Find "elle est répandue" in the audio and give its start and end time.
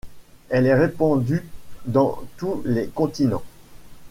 0.49-1.47